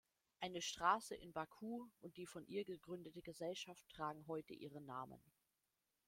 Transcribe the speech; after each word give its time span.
Eine 0.39 0.63
Straße 0.63 1.13
in 1.13 1.31
Baku 1.31 1.85
und 1.99 2.17
die 2.17 2.25
von 2.25 2.43
ihr 2.47 2.65
gegründete 2.65 3.21
Gesellschaft 3.21 3.87
tragen 3.91 4.25
heute 4.25 4.51
ihren 4.55 4.87
Namen. 4.87 5.21